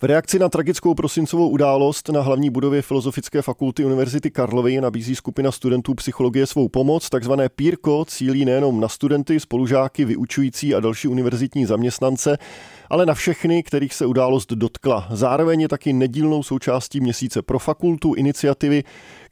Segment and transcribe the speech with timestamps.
[0.00, 5.52] V reakci na tragickou prosincovou událost na hlavní budově Filozofické fakulty Univerzity Karlovy nabízí skupina
[5.52, 7.10] studentů psychologie svou pomoc.
[7.10, 12.38] Takzvané PIRKO cílí nejenom na studenty, spolužáky, vyučující a další univerzitní zaměstnance,
[12.90, 15.08] ale na všechny, kterých se událost dotkla.
[15.10, 18.84] Zároveň je taky nedílnou součástí měsíce pro fakultu iniciativy,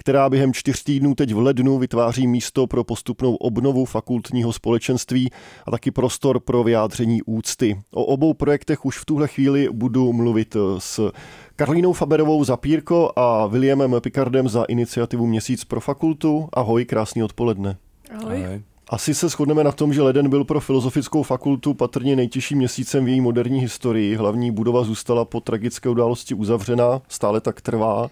[0.07, 5.31] která během čtyř týdnů teď v lednu vytváří místo pro postupnou obnovu fakultního společenství
[5.67, 7.81] a taky prostor pro vyjádření úcty.
[7.91, 11.13] O obou projektech už v tuhle chvíli budu mluvit s
[11.57, 16.49] Karlínou Faberovou za Pírko a Williamem Picardem za iniciativu Měsíc pro fakultu.
[16.53, 17.77] Ahoj, krásný odpoledne.
[18.11, 18.45] Ahoj.
[18.45, 18.76] Ahoj.
[18.89, 23.09] Asi se shodneme na tom, že leden byl pro filozofickou fakultu patrně nejtěžším měsícem v
[23.09, 24.17] její moderní historii.
[24.17, 28.11] Hlavní budova zůstala po tragické události uzavřena, stále tak trvá.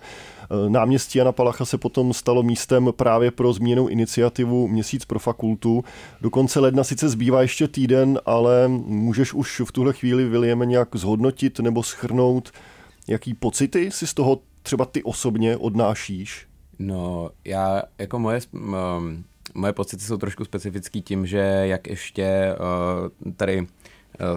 [0.68, 5.84] Náměstí Jana Palacha se potom stalo místem právě pro změnou iniciativu Měsíc pro fakultu.
[6.20, 10.88] Do konce ledna sice zbývá ještě týden, ale můžeš už v tuhle chvíli, William, nějak
[10.94, 12.50] zhodnotit nebo schrnout,
[13.08, 16.46] jaký pocity si z toho třeba ty osobně odnášíš?
[16.78, 18.40] No, já, jako moje,
[19.54, 22.56] moje pocity jsou trošku specifický tím, že jak ještě
[23.22, 23.66] uh, tady uh,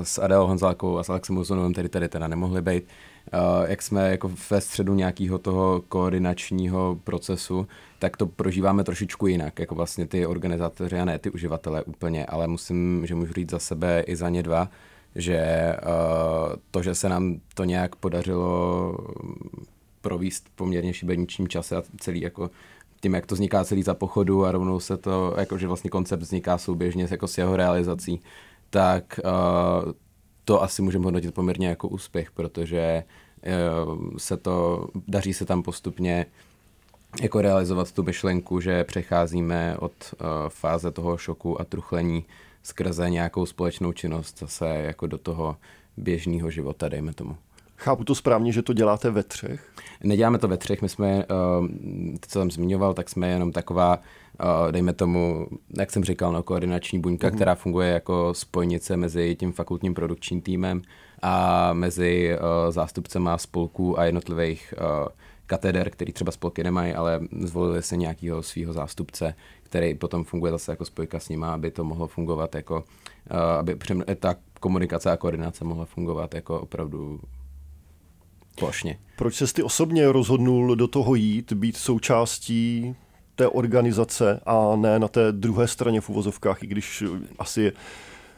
[0.04, 4.12] s Adel Honzákou a s Alexem Uzonovým tady tady teda nemohli být, uh, jak jsme
[4.12, 7.68] jako ve středu nějakého toho koordinačního procesu,
[8.00, 12.48] tak to prožíváme trošičku jinak, jako vlastně ty organizátoři a ne ty uživatelé úplně, ale
[12.48, 14.70] musím, že můžu říct za sebe i za ně dva,
[15.16, 15.74] že
[16.72, 18.98] to, že se nám to nějak podařilo
[20.02, 22.50] províst poměrně šibeničním čase a celý jako
[23.02, 26.58] tím, jak to vzniká celý za pochodu a rovnou se to, jakože vlastně koncept vzniká
[26.58, 28.22] souběžně jako s jeho realizací,
[28.70, 29.92] tak uh,
[30.46, 33.04] to asi můžeme hodnotit poměrně jako úspěch, protože
[33.88, 36.26] uh, se to, daří se tam postupně
[37.22, 42.26] jako realizovat tu myšlenku, že přecházíme od uh, fáze toho šoku a truchlení
[42.64, 45.58] skrze nějakou společnou činnost zase jako do toho
[45.98, 47.38] běžného života, dejme tomu.
[47.80, 49.72] Chápu to správně, že to děláte ve třech?
[50.04, 51.68] Neděláme to ve třech, my jsme, uh,
[52.22, 54.00] co jsem zmiňoval, tak jsme jenom taková,
[54.44, 55.48] uh, dejme tomu,
[55.78, 57.36] jak jsem říkal, no, koordinační buňka, mm.
[57.36, 60.82] která funguje jako spojnice mezi tím fakultním produkčním týmem
[61.22, 65.08] a mezi uh, zástupcema spolků a jednotlivých uh,
[65.46, 69.34] kateder, který třeba spolky nemají, ale zvolili se nějakého svého zástupce,
[69.64, 72.84] který potom funguje zase jako spojka s nima, aby to mohlo fungovat jako,
[73.32, 73.78] uh, aby
[74.20, 77.20] ta komunikace a koordinace mohla fungovat jako opravdu
[78.60, 78.98] plošně.
[79.18, 82.96] Proč se ty osobně rozhodnul do toho jít, být součástí
[83.36, 87.04] té organizace a ne na té druhé straně v uvozovkách, i když
[87.40, 87.72] asi je,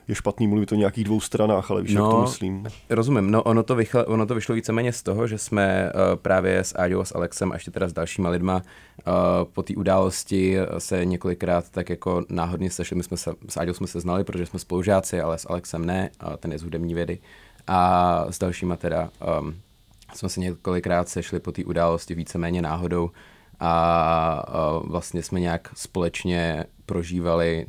[0.07, 2.67] je špatný mluvit o nějakých dvou stranách, ale víš, no, jak to no, myslím.
[2.89, 6.59] Rozumím, no ono to, vyšlo, ono to vyšlo víceméně z toho, že jsme uh, právě
[6.59, 9.13] s Áďou s Alexem a ještě teda s dalšíma lidma uh,
[9.53, 12.95] po té události se několikrát tak jako náhodně sešli.
[12.95, 16.09] My jsme se, s Áďou jsme se znali, protože jsme spolužáci, ale s Alexem ne,
[16.27, 17.19] uh, ten je z hudební vědy.
[17.67, 19.09] A s dalšíma teda
[19.41, 19.55] um,
[20.13, 23.11] jsme se několikrát sešli po té události víceméně náhodou
[23.59, 27.65] a vlastně jsme nějak společně prožívali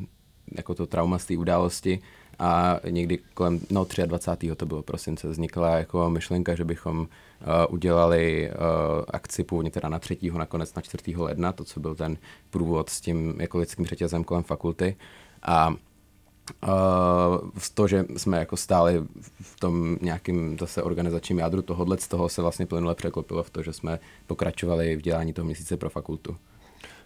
[0.56, 2.01] jako to trauma z té události
[2.39, 4.56] a někdy kolem, no 23.
[4.56, 7.06] to bylo prosince, vznikla jako myšlenka, že bychom uh,
[7.69, 8.57] udělali uh,
[9.09, 10.19] akci původně teda na 3.
[10.39, 11.17] nakonec na 4.
[11.17, 12.17] ledna, to, co byl ten
[12.51, 14.97] průvod s tím jako lidským řetězem kolem fakulty
[15.43, 15.75] a
[16.62, 19.05] Uh, to, že jsme jako stáli
[19.41, 23.62] v tom nějakým zase organizačním jádru tohohle, z toho se vlastně plynule překlopilo v to,
[23.62, 26.37] že jsme pokračovali v dělání toho měsíce pro fakultu.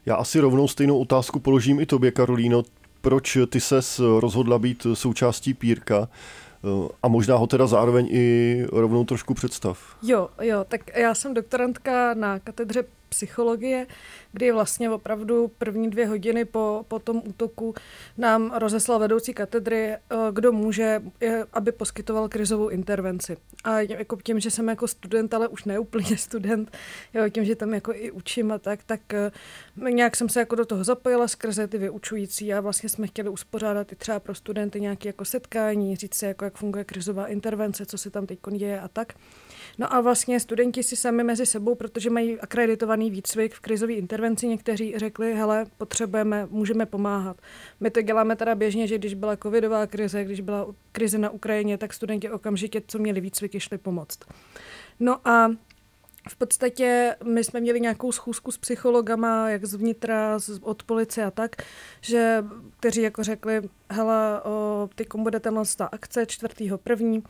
[0.07, 2.63] Já asi rovnou stejnou otázku položím i tobě, Karolíno.
[3.01, 6.09] Proč ty ses rozhodla být součástí Pírka?
[7.03, 9.97] a možná ho teda zároveň i rovnou trošku představ.
[10.03, 13.87] Jo, jo, tak já jsem doktorantka na katedře psychologie,
[14.33, 17.75] kdy vlastně opravdu první dvě hodiny po, po tom útoku
[18.19, 19.99] nám rozeslal vedoucí katedry, eh,
[20.33, 21.03] kdo může,
[21.53, 23.37] aby poskytoval krizovou intervenci.
[23.65, 26.77] A jako tím, že jsem jako student, ale už neúplně student,
[27.15, 29.31] jo, tím, že tam jako i učím a tak, tak eh,
[29.91, 33.93] nějak jsem se jako do toho zapojila skrze ty vyučující a vlastně jsme chtěli uspořádat
[33.93, 37.99] i třeba pro studenty nějaké jako setkání, říct si, jako jak funguje krizová intervence, co
[37.99, 39.13] se tam teď děje a tak.
[39.79, 44.49] No a vlastně studenti si sami mezi sebou, protože mají akreditovaný výcvik v krizové intervenci,
[44.49, 47.37] někteří řekli, hele, potřebujeme, můžeme pomáhat.
[47.81, 51.79] My to děláme teda běžně, že když byla covidová krize, když byla krize na Ukrajině,
[51.79, 54.19] tak studenti okamžitě, co měli výcvik, šli pomoct.
[55.01, 55.51] No a
[56.29, 61.57] v podstatě my jsme měli nějakou schůzku s psychologama, jak zvnitra, od policie a tak,
[62.01, 62.45] že,
[62.81, 63.63] kteří jako řekli,
[63.95, 64.41] hele,
[64.95, 67.23] ty bude tenhle ta akce čtvrtýho první,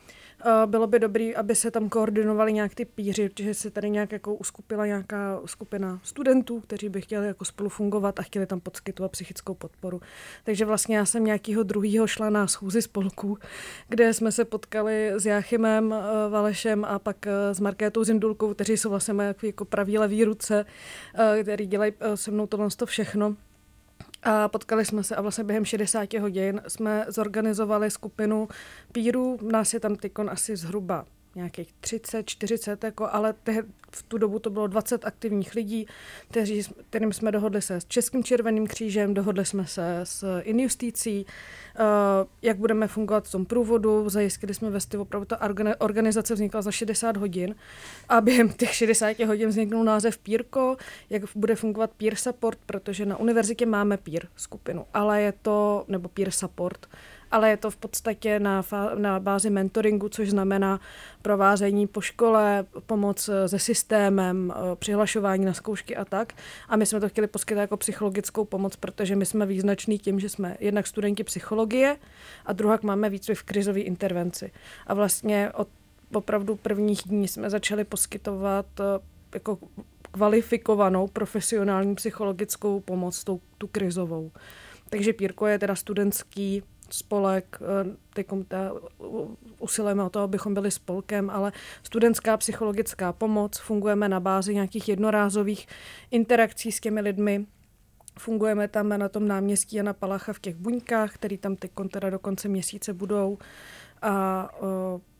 [0.65, 4.35] bylo by dobré, aby se tam koordinovali nějak ty píři, protože se tady nějak jako
[4.35, 9.53] uskupila nějaká skupina studentů, kteří by chtěli jako spolu fungovat a chtěli tam poskytovat psychickou
[9.53, 10.01] podporu.
[10.43, 13.37] Takže vlastně já jsem nějakýho druhýho šla na schůzi spolků,
[13.89, 15.95] kde jsme se potkali s Jáchymem
[16.29, 20.65] Valešem a pak s Markétou Zindulkou, kteří jsou vlastně moje jako pravý levý ruce,
[21.41, 23.35] který dělají se mnou tohle všechno.
[24.25, 28.47] A potkali jsme se a vlastně během 60 hodin jsme zorganizovali skupinu
[28.91, 29.39] pírů.
[29.41, 31.05] Nás je tam tykon asi zhruba
[31.35, 35.87] nějakých 30, 40, jako, ale te, v tu dobu to bylo 20 aktivních lidí,
[36.29, 41.85] kteří, kterým jsme dohodli se s Českým červeným křížem, dohodli jsme se s Injusticí, uh,
[42.41, 45.39] jak budeme fungovat v tom průvodu, zajistili jsme vesty, opravdu ta
[45.79, 47.55] organizace vznikla za 60 hodin
[48.09, 50.77] a během těch 60 hodin vzniknul název Pírko,
[51.09, 56.09] jak bude fungovat peer support, protože na univerzitě máme peer skupinu, ale je to, nebo
[56.09, 56.87] peer support,
[57.35, 58.63] ale je to v podstatě na,
[58.95, 60.79] na bázi mentoringu, což znamená
[61.21, 66.33] provázení po škole, pomoc eh, se systémem, eh, přihlašování na zkoušky a tak.
[66.69, 70.29] A my jsme to chtěli poskytovat jako psychologickou pomoc, protože my jsme význační tím, že
[70.29, 71.97] jsme jednak studenti psychologie
[72.45, 74.51] a druhak máme výcvik v krizové intervenci.
[74.87, 75.67] A vlastně od
[76.13, 78.83] opravdu prvních dní jsme začali poskytovat eh,
[79.33, 79.57] jako
[80.11, 84.31] kvalifikovanou profesionální psychologickou pomoc, tu, tu krizovou.
[84.89, 86.63] Takže Pírko je teda studentský
[86.95, 88.27] spolek, eh, teď
[89.59, 91.51] usilujeme o to, abychom byli spolkem, ale
[91.83, 95.67] studentská psychologická pomoc, fungujeme na bázi nějakých jednorázových
[96.11, 97.45] interakcí s těmi lidmi,
[98.19, 102.19] Fungujeme tam na tom náměstí Jana Palacha v těch buňkách, který tam teď teda do
[102.19, 103.37] konce měsíce budou
[104.01, 104.49] a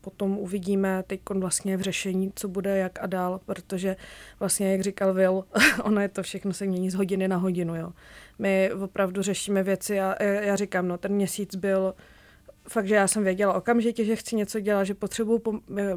[0.00, 3.96] potom uvidíme teď vlastně v řešení, co bude, jak a dál, protože
[4.40, 5.44] vlastně, jak říkal Will,
[5.82, 7.92] ono je to všechno se mění z hodiny na hodinu, jo.
[8.38, 11.94] My opravdu řešíme věci a já říkám, no ten měsíc byl
[12.68, 15.42] fakt, že já jsem věděla okamžitě, že chci něco dělat, že potřebuji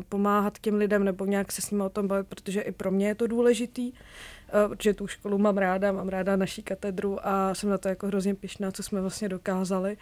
[0.09, 3.07] pomáhat těm lidem nebo nějak se s nimi o tom bavit, protože i pro mě
[3.07, 7.69] je to důležitý, eh, protože tu školu mám ráda, mám ráda naší katedru a jsem
[7.69, 9.97] na to jako hrozně pišná, co jsme vlastně dokázali.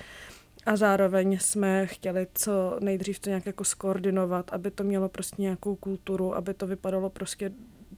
[0.68, 5.76] A zároveň jsme chtěli co nejdřív to nějak jako skoordinovat, aby to mělo prostě nějakou
[5.76, 7.52] kulturu, aby to vypadalo prostě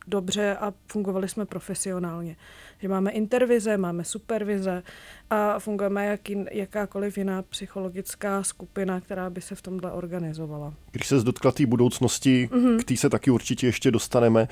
[0.07, 2.35] dobře a fungovali jsme profesionálně.
[2.81, 4.83] Že máme intervize, máme supervize
[5.29, 10.73] a fungujeme jak jakákoliv jiná psychologická skupina, která by se v tomhle organizovala.
[10.91, 12.79] Když se dotkla té budoucnosti, mm-hmm.
[12.79, 14.47] k té se taky určitě ještě dostaneme.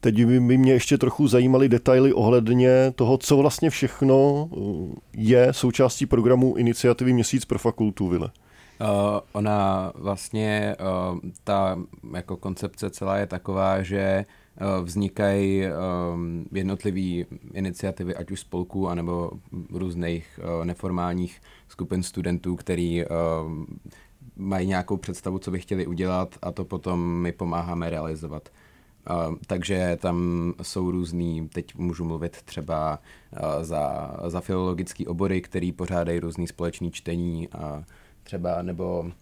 [0.00, 5.52] Teď by, by mě ještě trochu zajímaly detaily ohledně toho, co vlastně všechno uh, je
[5.52, 8.30] součástí programu iniciativy Měsíc pro fakultu, Vile.
[8.82, 11.78] Uh, ona vlastně, uh, ta
[12.14, 14.26] jako koncepce celá je taková, že
[14.56, 19.30] Eh, vznikají ehm, jednotlivé iniciativy, ať už spolků, anebo
[19.70, 23.66] různých eh, neformálních skupin studentů, který ehm,
[24.36, 28.48] mají nějakou představu, co by chtěli udělat a to potom my pomáháme realizovat.
[29.10, 32.98] Uh, takže tam jsou různý, teď můžu mluvit třeba
[33.32, 37.84] uh, za, za filologické obory, který pořádají různý společný čtení a
[38.22, 39.12] třeba nebo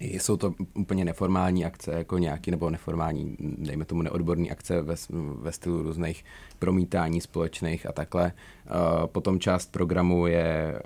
[0.00, 4.94] jsou to úplně neformální akce, jako nějaký, nebo neformální, dejme tomu neodborní akce ve,
[5.34, 6.24] ve stylu různých
[6.58, 8.32] promítání společných a takhle.
[8.66, 10.80] Uh, potom část programu je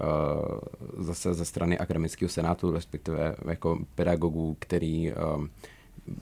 [0.97, 5.47] uh, zase ze strany akademického senátu, respektive jako pedagogů, který uh,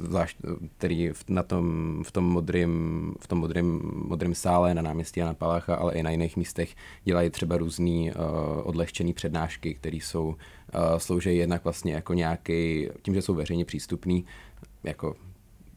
[0.00, 0.36] zvlášť,
[0.76, 5.34] který v, na tom, v tom modrým, v tom modrým, modrým sále na náměstí Jana
[5.34, 8.16] Palácha, ale i na jiných místech dělají třeba různý uh,
[8.62, 10.34] odlehčený přednášky, které jsou, uh,
[10.98, 14.24] slouží jednak vlastně jako nějaký, tím, že jsou veřejně přístupný,
[14.84, 15.16] jako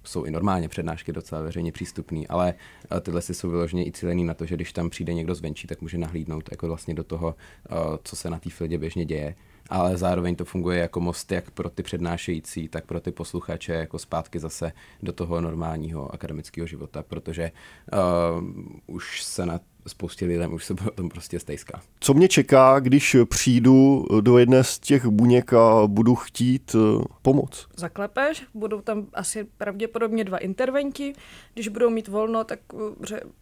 [0.08, 2.54] jsou i normálně přednášky docela veřejně přístupný, ale
[2.92, 5.68] uh, tyhle si jsou vyloženě i cílený na to, že když tam přijde někdo zvenčí,
[5.68, 9.36] tak může nahlídnout jako vlastně do toho, uh, co se na té fildě běžně děje.
[9.70, 14.00] Ale zároveň to funguje jako most jak pro ty přednášející, tak pro ty posluchače jako
[14.00, 14.72] zpátky zase
[15.04, 17.52] do toho normálního akademického života, protože
[17.94, 18.44] uh,
[18.86, 21.82] už se na spoustě lidem už se o tom prostě stejská.
[22.00, 27.68] Co mě čeká, když přijdu do jedné z těch buněk a budu chtít uh, pomoc?
[27.76, 31.14] Zaklepeš, budou tam asi pravděpodobně dva interventi.
[31.54, 32.60] Když budou mít volno, tak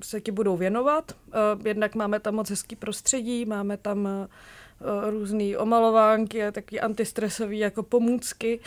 [0.04, 1.12] se ti budou věnovat.
[1.28, 4.28] Uh, jednak máme tam moc hezký prostředí, máme tam
[4.82, 8.60] Eh, různé omalovánky a taky antistresové jako pomůcky.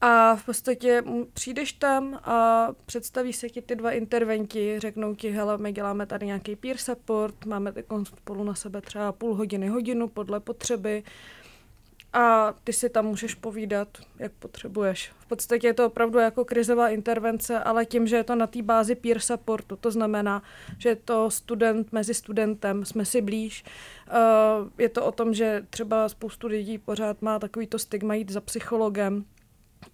[0.00, 5.58] A v podstatě přijdeš tam a představí se ti ty dva interventi, řeknou ti, hele,
[5.58, 7.72] my děláme tady nějaký peer support, máme
[8.02, 11.02] spolu na sebe třeba půl hodiny, hodinu podle potřeby
[12.12, 15.12] a ty si tam můžeš povídat, jak potřebuješ.
[15.18, 18.62] V podstatě je to opravdu jako krizová intervence, ale tím, že je to na té
[18.62, 20.42] bázi peer supportu, to znamená,
[20.78, 23.64] že je to student mezi studentem, jsme si blíž.
[24.78, 29.24] Je to o tom, že třeba spoustu lidí pořád má takovýto stigma jít za psychologem,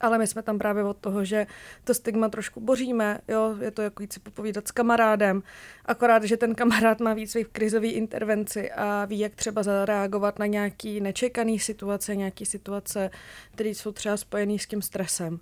[0.01, 1.47] ale my jsme tam právě od toho, že
[1.85, 5.43] to stigma trošku boříme, jo, je to jako jít si popovídat s kamarádem,
[5.87, 10.47] akorát, že ten kamarád má víc v krizové intervenci a ví, jak třeba zareagovat na
[10.47, 13.11] nějaký nečekaný situace, nějaký situace,
[13.53, 15.41] které jsou třeba spojené s tím stresem.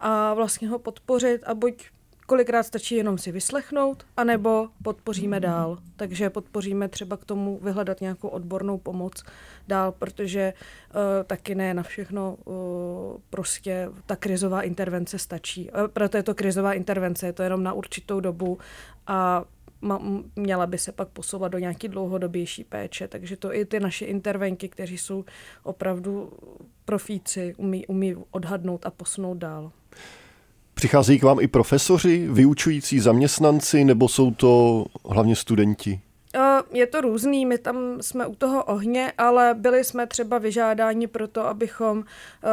[0.00, 1.90] A vlastně ho podpořit a buď
[2.30, 5.78] kolikrát stačí jenom si vyslechnout, anebo podpoříme dál.
[5.96, 9.24] Takže podpoříme třeba k tomu vyhledat nějakou odbornou pomoc
[9.68, 12.54] dál, protože uh, taky ne na všechno uh,
[13.30, 15.70] prostě ta krizová intervence stačí.
[15.70, 18.58] Uh, proto je to krizová intervence, je to jenom na určitou dobu
[19.06, 19.44] a
[20.36, 24.68] měla by se pak posouvat do nějaký dlouhodobější péče, takže to i ty naše intervenky,
[24.68, 25.24] kteří jsou
[25.62, 26.32] opravdu
[26.84, 29.72] profíci, umí, umí odhadnout a posunout dál.
[30.80, 36.00] Přicházejí k vám i profesoři, vyučující zaměstnanci, nebo jsou to hlavně studenti?
[36.72, 41.28] Je to různý, my tam jsme u toho ohně, ale byli jsme třeba vyžádáni pro
[41.28, 42.04] to, abychom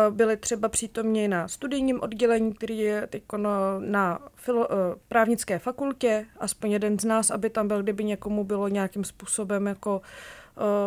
[0.10, 3.24] byli třeba přítomni na studijním oddělení, který je teď
[3.80, 4.68] na filo,
[5.08, 10.02] právnické fakultě, aspoň jeden z nás, aby tam byl, kdyby někomu bylo nějakým způsobem jako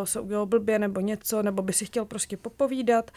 [0.05, 3.11] se udělal blbě nebo něco, nebo by si chtěl prostě popovídat,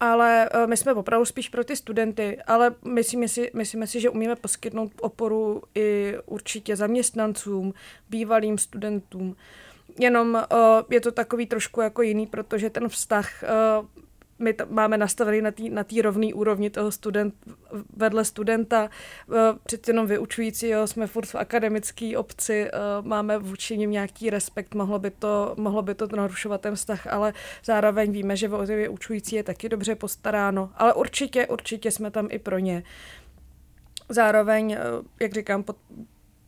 [0.00, 4.10] ale uh, my jsme opravdu spíš pro ty studenty, ale myslíme si, myslíme si, že
[4.10, 7.74] umíme poskytnout oporu i určitě zaměstnancům,
[8.10, 9.36] bývalým studentům.
[9.98, 10.58] Jenom uh,
[10.90, 13.44] je to takový trošku jako jiný, protože ten vztah
[14.38, 17.34] my to máme nastavený na té na rovné úrovni toho student,
[17.96, 18.90] vedle studenta.
[19.32, 22.70] Eh, přeci jenom vyučující, jo, jsme furt v akademické obci, eh,
[23.02, 27.32] máme vůči nim nějaký respekt, mohlo by, to, mohlo by to narušovat ten vztah, ale
[27.64, 32.38] zároveň víme, že o vyučující je taky dobře postaráno, ale určitě, určitě jsme tam i
[32.38, 32.82] pro ně.
[34.08, 34.78] Zároveň, eh,
[35.20, 35.76] jak říkám, pod,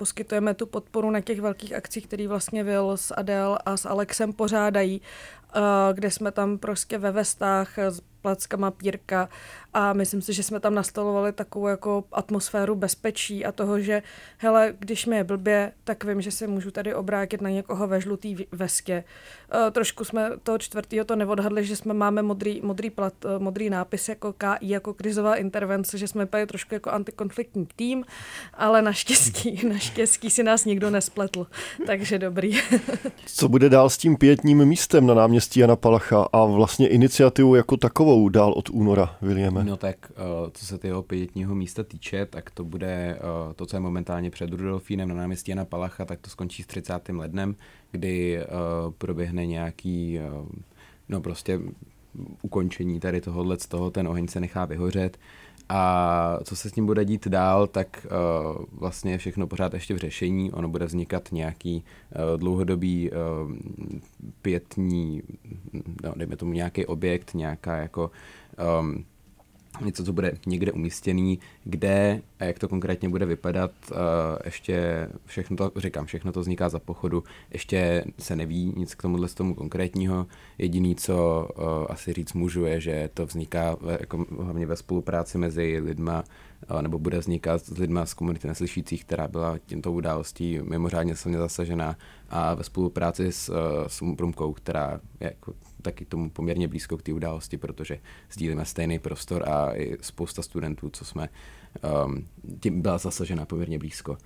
[0.01, 4.33] poskytujeme tu podporu na těch velkých akcích, které vlastně Will s Adel a s Alexem
[4.33, 5.03] pořádají,
[5.93, 9.29] kde jsme tam prostě ve vestách s plackama pírka
[9.73, 14.03] a myslím si, že jsme tam nastolovali takovou jako atmosféru bezpečí a toho, že
[14.39, 18.01] hele, když mi je blbě, tak vím, že se můžu tady obrátit na někoho ve
[18.01, 19.05] žlutý vestě.
[19.55, 23.71] Uh, trošku jsme toho čtvrtého to neodhadli, že jsme máme modrý, modrý, plat, uh, modrý
[23.71, 28.05] nápis jako KI, jako krizová intervence, že jsme byli trošku jako antikonfliktní tým,
[28.55, 31.47] ale naštěstí, naštěstí si nás nikdo nespletl,
[31.87, 32.59] takže dobrý.
[33.27, 37.77] Co bude dál s tím pětním místem na náměstí Jana Palacha a vlastně iniciativu jako
[37.77, 39.55] takovou dál od února, William?
[39.55, 39.71] máme?
[39.71, 40.13] No tak,
[40.43, 44.31] uh, co se toho pětního místa týče, tak to bude uh, to, co je momentálně
[44.31, 47.09] před Rudolfínem na náměstí Jana Palacha, tak to skončí s 30.
[47.09, 47.57] lednem,
[47.91, 50.19] kdy uh, proběhne nějaký,
[51.09, 51.61] no prostě
[52.43, 55.19] ukončení tady tohohle z toho, ten oheň se nechá vyhořet.
[55.73, 59.99] A co se s tím bude dít dál, tak uh, vlastně všechno pořád ještě v
[59.99, 60.53] řešení.
[60.53, 63.17] Ono bude vznikat nějaký uh, dlouhodobý uh,
[64.43, 65.23] pětní,
[66.17, 68.11] dejme tomu nějaký objekt, nějaká jako
[68.81, 69.05] um,
[69.85, 73.99] něco, co bude někde umístěný, kde a jak to konkrétně bude vypadat, uh,
[74.45, 79.29] ještě všechno to, říkám, všechno to vzniká za pochodu, ještě se neví nic k tomuhle
[79.29, 80.27] z tomu konkrétního.
[80.59, 85.39] Jediný, co uh, asi říct můžu, je, že to vzniká ve, jako, hlavně ve spolupráci
[85.39, 86.25] mezi lidma,
[86.71, 91.39] uh, nebo bude vznikat s lidma z komunity neslyšících, která byla tímto událostí mimořádně silně
[91.39, 91.97] zasažená
[92.31, 97.03] a ve spolupráci s, uh, s Umprumkou, která je jako taky tomu poměrně blízko k
[97.03, 97.99] té události, protože
[98.33, 101.29] sdílíme stejný prostor a i spousta studentů, co jsme
[102.07, 102.27] um,
[102.61, 104.17] tím byla zasažena poměrně blízko.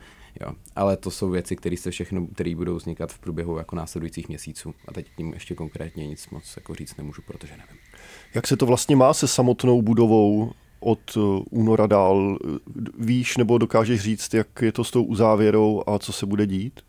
[0.40, 0.52] Jo.
[0.76, 4.75] Ale to jsou věci, které se všechno, které budou vznikat v průběhu jako následujících měsíců.
[4.88, 7.76] A teď tím ještě konkrétně nic moc jako říct nemůžu, protože nevím.
[8.34, 12.38] Jak se to vlastně má se samotnou budovou od uh, února dál?
[12.99, 16.80] Víš nebo dokážeš říct, jak je to s tou uzávěrou a co se bude dít?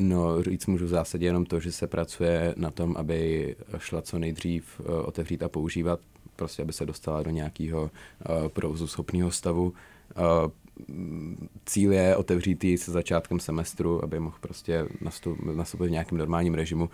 [0.00, 4.18] No, říct můžu v zásadě jenom to, že se pracuje na tom, aby šla co
[4.18, 6.00] nejdřív uh, otevřít a používat,
[6.36, 9.64] prostě aby se dostala do nějakého uh, provozu schopného stavu.
[9.64, 10.50] Uh,
[11.66, 14.86] cíl je otevřít ji se začátkem semestru, aby mohl prostě
[15.54, 16.90] nastoupit v nějakém normálním režimu.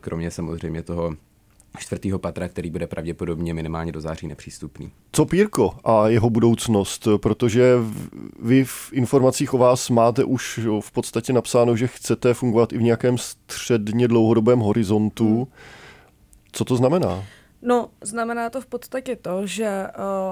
[0.00, 1.16] Kromě samozřejmě toho
[1.78, 4.90] čtvrtého patra, který bude pravděpodobně minimálně do září nepřístupný.
[5.12, 7.08] Co Pírko a jeho budoucnost?
[7.16, 7.74] Protože
[8.42, 12.82] vy v informacích o vás máte už v podstatě napsáno, že chcete fungovat i v
[12.82, 15.48] nějakém středně dlouhodobém horizontu.
[16.52, 17.24] Co to znamená?
[17.66, 19.86] No, znamená to v podstatě to, že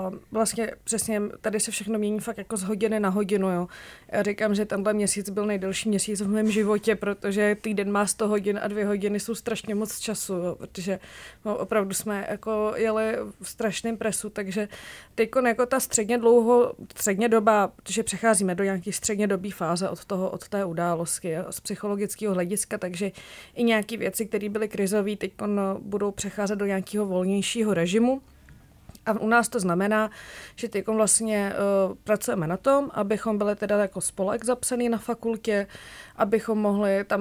[0.08, 3.68] uh, vlastně přesně tady se všechno mění fakt jako z hodiny na hodinu, jo.
[4.12, 8.28] Já říkám, že tenhle měsíc byl nejdelší měsíc v mém životě, protože týden má 100
[8.28, 10.98] hodin a dvě hodiny jsou strašně moc času, jo, protože
[11.44, 14.68] no, opravdu jsme jako jeli v strašném presu, takže
[15.14, 20.04] teď jako ta středně dlouho, středně doba, protože přecházíme do nějaké středně dobí fáze od
[20.04, 23.12] toho, od té události jo, z psychologického hlediska, takže
[23.54, 25.32] i nějaké věci, které byly krizové, teď
[25.78, 28.20] budou přecházet do nějakého volnějšího režimu.
[29.06, 30.10] A u nás to znamená,
[30.56, 35.66] že teď vlastně uh, pracujeme na tom, abychom byli teda jako spolek zapsaný na fakultě,
[36.22, 37.20] abychom mohli tam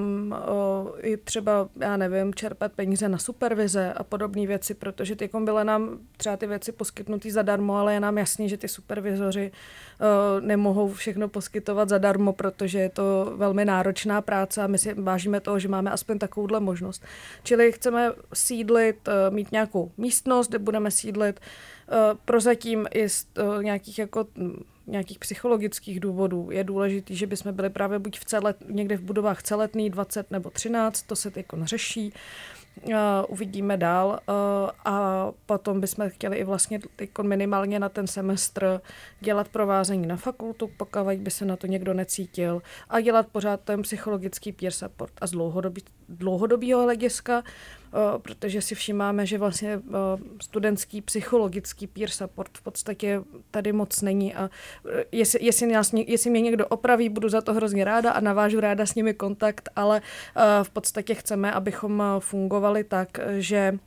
[0.50, 5.64] uh, i třeba, já nevím, čerpat peníze na supervize a podobné věci, protože teď byly
[5.64, 10.94] nám třeba ty věci poskytnuté zadarmo, ale je nám jasný, že ty supervizoři uh, nemohou
[10.94, 15.68] všechno poskytovat zadarmo, protože je to velmi náročná práce a my si vážíme toho, že
[15.68, 17.04] máme aspoň takovouhle možnost.
[17.44, 21.40] Čili chceme sídlit, mít nějakou místnost, kde budeme sídlit,
[22.26, 23.28] prozatím i z
[23.62, 24.26] nějakých jako
[24.88, 29.44] nějakých psychologických důvodů je důležité, že bychom byli právě buď v celé, někde v budovách
[29.44, 32.14] celetný 20 nebo 13, to se teď řeší.
[32.84, 32.94] Uh,
[33.28, 36.80] uvidíme dál uh, a potom bychom chtěli i vlastně
[37.22, 38.82] minimálně na ten semestr
[39.20, 43.82] dělat provázení na fakultu, pokud by se na to někdo necítil a dělat pořád ten
[43.82, 47.44] psychologický peer support a z dlouhodobí, dlouhodobého hlediska
[48.18, 49.82] protože si všímáme, že vlastně
[50.42, 53.22] studentský psychologický peer support v podstatě
[53.52, 54.50] tady moc není a
[55.00, 58.60] e, jestli, jestli, nás, jestli mě někdo opraví, budu za to hrozně ráda a navážu
[58.60, 60.02] ráda s nimi kontakt, ale
[60.64, 63.78] v podstatě chceme, abychom fungovali tak, že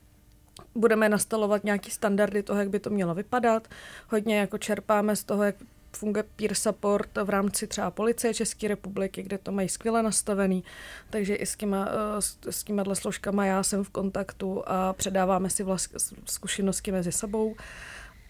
[0.75, 3.69] budeme nastalovat nějaký standardy toho, jak by to mělo vypadat.
[4.11, 5.55] Hodně jako čerpáme z toho, jak
[5.97, 10.65] funguje peer support v rámci třeba policie České republiky, kde to mají skvěle nastavený,
[11.11, 11.89] takže i s, těma,
[12.49, 17.57] eh, s těma složkama já jsem v kontaktu a předáváme si vlast, zkušenosti mezi sebou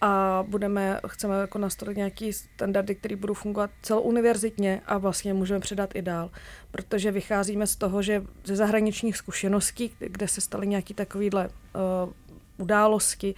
[0.01, 5.95] a budeme, chceme jako nastavit nějaký standardy, které budou fungovat celouniverzitně a vlastně můžeme předat
[5.95, 6.31] i dál,
[6.71, 12.13] protože vycházíme z toho, že ze zahraničních zkušeností, kde se staly nějaké takovéhle uh,
[12.57, 13.35] události,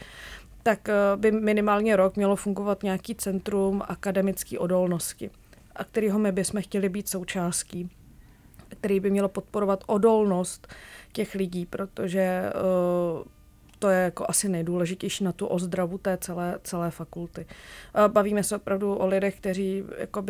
[0.67, 5.29] tak eh, by minimálně rok mělo fungovat nějaký centrum akademické odolnosti,
[5.75, 7.89] a kterého my bychom chtěli být součástí,
[8.69, 10.67] který by mělo podporovat odolnost
[11.13, 12.51] těch lidí, protože
[13.19, 13.23] uh,
[13.79, 17.45] to je jako asi nejdůležitější na tu ozdravu té celé, celé fakulty.
[18.07, 19.83] Bavíme se opravdu o lidech, kteří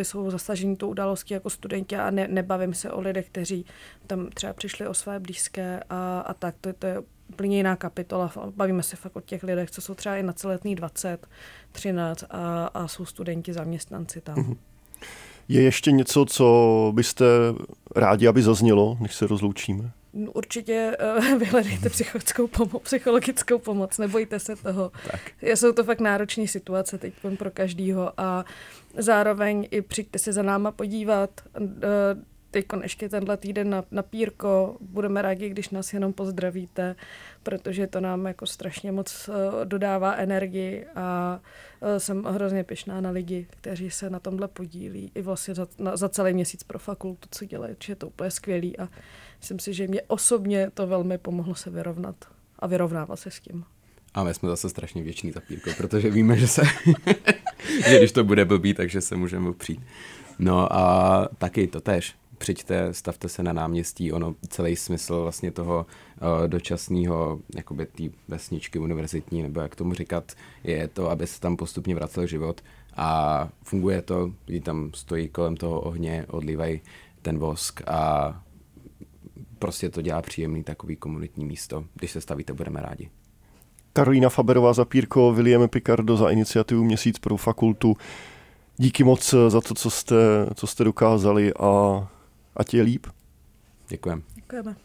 [0.04, 3.66] jsou zasažení tou událostí jako studenti a ne, nebavím se o lidech, kteří
[4.08, 6.56] tam třeba přišli o své blízké a, a tak.
[6.62, 6.98] To, to je
[7.30, 8.32] úplně jiná kapitola.
[8.56, 11.28] Bavíme se fakt o těch lidech, co jsou třeba i na celetný 20,
[11.72, 14.36] 13 a, a jsou studenti, zaměstnanci tam.
[14.36, 14.56] Mhm.
[15.48, 17.26] Je ještě něco, co byste
[17.96, 19.92] rádi, aby zaznělo, než se rozloučíme?
[20.14, 24.92] No, určitě uh, vyhledejte psychologickou pomoc, psychologickou pomoc, nebojte se toho.
[25.12, 25.22] Tak.
[25.42, 28.46] Jsou to fakt náročné situace teď pro každýho a
[28.98, 31.30] zároveň i přijďte se za náma podívat.
[31.60, 31.68] Uh,
[32.64, 34.78] teď ještě tenhle týden na, na Pírko.
[34.82, 36.96] Budeme rádi, když nás jenom pozdravíte,
[37.44, 41.40] protože to nám jako strašně moc uh, dodává energii a
[41.82, 45.98] uh, jsem hrozně pyšná na lidi, kteří se na tomhle podílí i vlastně za, na,
[45.98, 48.90] za celý měsíc pro fakultu, co dělají, je to úplně skvělý a
[49.40, 52.16] myslím si, že mě osobně to velmi pomohlo se vyrovnat
[52.60, 53.64] a vyrovnávat se s tím.
[54.14, 56.62] A my jsme zase strašně věční za Pírko, protože víme, že se,
[57.88, 59.82] že když to bude blbý, takže se můžeme přijít.
[60.40, 65.86] No a taky to tež přijďte, stavte se na náměstí, ono celý smysl vlastně toho
[66.22, 70.32] uh, dočasného, jakoby té vesničky univerzitní, nebo jak tomu říkat,
[70.64, 72.62] je to, aby se tam postupně vracel život
[72.98, 76.82] a funguje to, lidi tam stojí kolem toho ohně, odlívají
[77.22, 78.34] ten vosk a
[79.60, 81.84] prostě to dělá příjemný takový komunitní místo.
[81.94, 83.10] Když se stavíte, budeme rádi.
[83.94, 87.98] Karolína Faberová za Pírko, William Picardo za iniciativu Měsíc pro fakultu.
[88.78, 90.16] Díky moc za to, co jste,
[90.56, 92.08] co jste dokázali a
[92.58, 93.08] ať je líp.
[93.90, 94.22] Děkujeme.
[94.36, 94.76] Děkujeme.